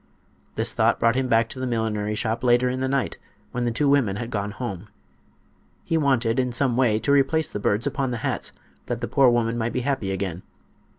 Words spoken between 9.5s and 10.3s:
might be happy